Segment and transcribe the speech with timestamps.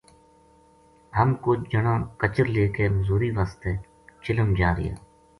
[1.17, 3.71] ہم کُج جنا کچر لے کے مزوری واسطے
[4.23, 4.95] چلم جا رہیا